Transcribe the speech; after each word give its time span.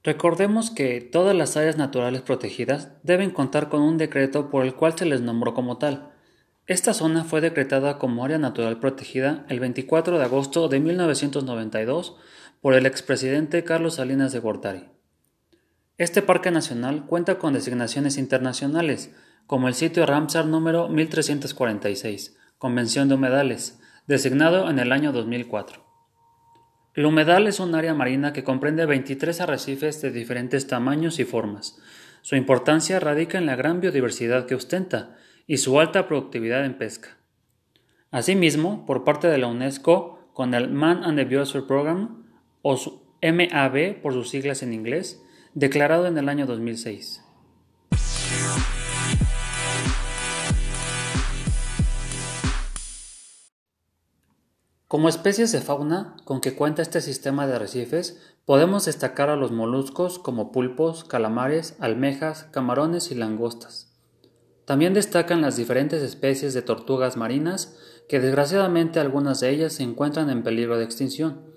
Recordemos 0.04 0.72
que 0.72 1.00
todas 1.00 1.34
las 1.34 1.56
áreas 1.56 1.78
naturales 1.78 2.22
protegidas 2.22 2.90
deben 3.04 3.32
contar 3.32 3.70
con 3.70 3.82
un 3.82 3.98
decreto 3.98 4.50
por 4.50 4.66
el 4.66 4.76
cual 4.76 4.98
se 4.98 5.06
les 5.06 5.22
nombró 5.22 5.54
como 5.54 5.78
tal. 5.78 6.12
Esta 6.68 6.94
zona 6.94 7.24
fue 7.24 7.40
decretada 7.40 7.98
como 7.98 8.26
área 8.26 8.40
natural 8.40 8.82
protegida 8.82 9.46
el 9.48 9.62
24 9.62 10.18
de 10.18 10.26
agosto 10.26 10.68
de 10.68 10.82
1992 10.82 12.18
por 12.60 12.74
el 12.74 12.86
expresidente 12.86 13.64
Carlos 13.64 13.96
Salinas 13.96 14.34
de 14.34 14.40
Gortari. 14.40 14.95
Este 15.98 16.22
parque 16.22 16.52
nacional 16.52 17.06
cuenta 17.06 17.40
con 17.40 17.54
designaciones 17.54 18.18
internacionales, 18.18 19.16
como 19.48 19.70
el 19.70 19.76
sitio 19.76 20.06
Ramsar 20.06 20.46
número 20.46 20.90
1346, 20.90 22.36
Convención 22.58 23.08
de 23.08 23.16
Humedales, 23.16 23.80
designado 24.06 24.70
en 24.70 24.80
el 24.80 24.92
año 24.92 25.14
2004. 25.14 25.86
El 26.96 27.06
humedal 27.06 27.48
es 27.48 27.62
un 27.62 27.76
área 27.76 27.94
marina 27.94 28.34
que 28.34 28.44
comprende 28.44 28.86
23 28.86 29.40
arrecifes 29.40 30.02
de 30.02 30.12
diferentes 30.12 30.68
tamaños 30.68 31.18
y 31.20 31.24
formas. 31.24 31.80
Su 32.22 32.36
importancia 32.36 33.00
radica 33.00 33.38
en 33.38 33.46
la 33.46 33.56
gran 33.56 33.80
biodiversidad 33.80 34.48
que 34.48 34.56
ostenta 34.56 35.16
y 35.48 35.58
su 35.58 35.80
alta 35.80 36.10
productividad 36.10 36.66
en 36.66 36.78
pesca. 36.78 37.18
Asimismo, 38.12 38.86
por 38.86 39.06
parte 39.06 39.30
de 39.30 39.38
la 39.38 39.48
UNESCO, 39.48 40.30
con 40.34 40.56
el 40.56 40.70
Man 40.70 41.06
and 41.06 41.18
the 41.18 41.24
Biosphere 41.24 41.66
Program, 41.66 42.26
o 42.62 42.76
su 42.76 43.02
MAB 43.22 44.02
por 44.02 44.12
sus 44.12 44.28
siglas 44.28 44.62
en 44.62 44.74
inglés, 44.74 45.22
declarado 45.56 46.06
en 46.06 46.18
el 46.18 46.28
año 46.28 46.46
2006. 46.46 47.22
Como 54.90 55.10
especies 55.10 55.54
de 55.54 55.62
fauna 55.62 56.18
con 56.26 56.42
que 56.42 56.56
cuenta 56.56 56.82
este 56.82 57.00
sistema 57.00 57.48
de 57.48 57.56
arrecifes, 57.56 58.22
podemos 58.46 58.86
destacar 58.86 59.30
a 59.30 59.38
los 59.38 59.52
moluscos 59.52 60.20
como 60.20 60.52
pulpos, 60.52 61.06
calamares, 61.06 61.76
almejas, 61.80 62.44
camarones 62.52 63.12
y 63.12 63.16
langostas. 63.16 63.94
También 64.66 64.94
destacan 64.94 65.42
las 65.42 65.56
diferentes 65.56 66.02
especies 66.02 66.54
de 66.54 66.64
tortugas 66.64 67.16
marinas, 67.16 67.78
que 68.10 68.20
desgraciadamente 68.20 69.00
algunas 69.00 69.40
de 69.40 69.52
ellas 69.52 69.74
se 69.74 69.84
encuentran 69.84 70.30
en 70.30 70.44
peligro 70.44 70.78
de 70.78 70.84
extinción, 70.84 71.55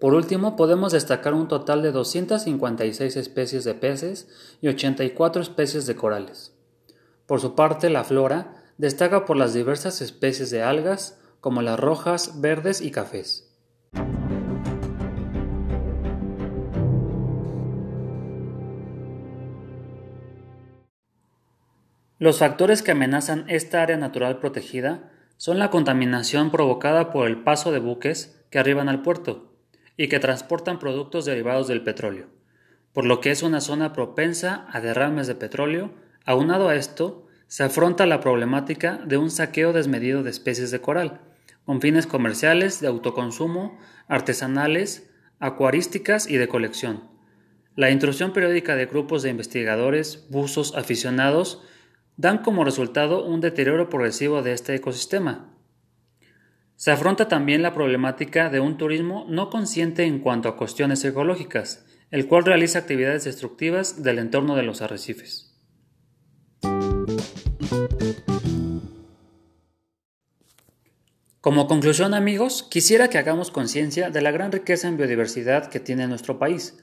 por 0.00 0.14
último, 0.14 0.56
podemos 0.56 0.92
destacar 0.92 1.34
un 1.34 1.46
total 1.46 1.82
de 1.82 1.92
256 1.92 3.16
especies 3.16 3.64
de 3.64 3.74
peces 3.74 4.28
y 4.62 4.68
84 4.68 5.42
especies 5.42 5.86
de 5.86 5.94
corales. 5.94 6.56
Por 7.26 7.38
su 7.42 7.54
parte, 7.54 7.90
la 7.90 8.02
flora 8.02 8.64
destaca 8.78 9.26
por 9.26 9.36
las 9.36 9.52
diversas 9.52 10.00
especies 10.00 10.50
de 10.50 10.62
algas, 10.62 11.20
como 11.40 11.60
las 11.60 11.78
rojas, 11.78 12.40
verdes 12.40 12.80
y 12.80 12.90
cafés. 12.90 13.54
Los 22.18 22.38
factores 22.38 22.82
que 22.82 22.92
amenazan 22.92 23.44
esta 23.48 23.82
área 23.82 23.98
natural 23.98 24.38
protegida 24.38 25.12
son 25.36 25.58
la 25.58 25.68
contaminación 25.68 26.50
provocada 26.50 27.10
por 27.10 27.26
el 27.26 27.42
paso 27.42 27.70
de 27.70 27.80
buques 27.80 28.42
que 28.50 28.58
arriban 28.58 28.88
al 28.88 29.02
puerto, 29.02 29.49
y 30.00 30.08
que 30.08 30.18
transportan 30.18 30.78
productos 30.78 31.26
derivados 31.26 31.68
del 31.68 31.82
petróleo, 31.82 32.28
por 32.94 33.04
lo 33.04 33.20
que 33.20 33.30
es 33.30 33.42
una 33.42 33.60
zona 33.60 33.92
propensa 33.92 34.66
a 34.72 34.80
derrames 34.80 35.26
de 35.26 35.34
petróleo. 35.34 35.92
Aunado 36.24 36.70
a 36.70 36.74
esto, 36.74 37.26
se 37.48 37.64
afronta 37.64 38.06
la 38.06 38.20
problemática 38.20 38.98
de 39.04 39.18
un 39.18 39.30
saqueo 39.30 39.74
desmedido 39.74 40.22
de 40.22 40.30
especies 40.30 40.70
de 40.70 40.80
coral, 40.80 41.20
con 41.66 41.82
fines 41.82 42.06
comerciales, 42.06 42.80
de 42.80 42.86
autoconsumo, 42.86 43.78
artesanales, 44.08 45.10
acuarísticas 45.38 46.30
y 46.30 46.38
de 46.38 46.48
colección. 46.48 47.02
La 47.76 47.90
intrusión 47.90 48.32
periódica 48.32 48.76
de 48.76 48.86
grupos 48.86 49.22
de 49.22 49.28
investigadores, 49.28 50.28
buzos, 50.30 50.74
aficionados, 50.76 51.62
dan 52.16 52.38
como 52.38 52.64
resultado 52.64 53.22
un 53.26 53.42
deterioro 53.42 53.90
progresivo 53.90 54.40
de 54.40 54.54
este 54.54 54.74
ecosistema, 54.74 55.54
se 56.80 56.90
afronta 56.90 57.28
también 57.28 57.60
la 57.60 57.74
problemática 57.74 58.48
de 58.48 58.58
un 58.58 58.78
turismo 58.78 59.26
no 59.28 59.50
consciente 59.50 60.04
en 60.04 60.18
cuanto 60.18 60.48
a 60.48 60.56
cuestiones 60.56 61.04
ecológicas, 61.04 61.84
el 62.10 62.26
cual 62.26 62.46
realiza 62.46 62.78
actividades 62.78 63.24
destructivas 63.24 64.02
del 64.02 64.18
entorno 64.18 64.56
de 64.56 64.62
los 64.62 64.80
arrecifes. 64.80 65.60
Como 71.42 71.68
conclusión 71.68 72.14
amigos, 72.14 72.62
quisiera 72.62 73.08
que 73.08 73.18
hagamos 73.18 73.50
conciencia 73.50 74.08
de 74.08 74.22
la 74.22 74.30
gran 74.30 74.50
riqueza 74.50 74.88
en 74.88 74.96
biodiversidad 74.96 75.68
que 75.68 75.80
tiene 75.80 76.08
nuestro 76.08 76.38
país 76.38 76.78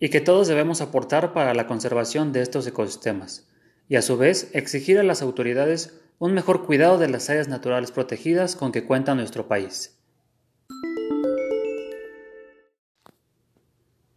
y 0.00 0.08
que 0.08 0.20
todos 0.20 0.48
debemos 0.48 0.80
aportar 0.80 1.32
para 1.32 1.54
la 1.54 1.68
conservación 1.68 2.32
de 2.32 2.42
estos 2.42 2.66
ecosistemas, 2.66 3.48
y 3.88 3.94
a 3.94 4.02
su 4.02 4.16
vez 4.16 4.50
exigir 4.54 4.98
a 4.98 5.04
las 5.04 5.22
autoridades 5.22 6.00
un 6.18 6.32
mejor 6.32 6.64
cuidado 6.64 6.98
de 6.98 7.08
las 7.08 7.28
áreas 7.28 7.48
naturales 7.48 7.90
protegidas 7.90 8.56
con 8.56 8.72
que 8.72 8.84
cuenta 8.84 9.14
nuestro 9.14 9.48
país. 9.48 9.98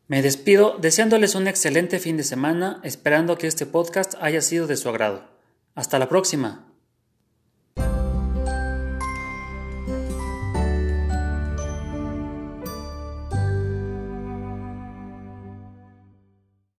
Me 0.07 0.22
despido 0.24 0.78
deseándoles 0.80 1.36
un 1.36 1.48
excelente 1.48 2.00
fin 2.00 2.18
de 2.18 2.24
semana, 2.24 2.80
esperando 2.84 3.38
que 3.38 3.48
este 3.48 3.66
podcast 3.66 4.16
haya 4.19 4.42
sido 4.42 4.66
de 4.66 4.75
su 4.75 4.90
agrado. 4.90 5.24
Hasta 5.75 6.00
la 6.00 6.10
próxima. 6.10 6.69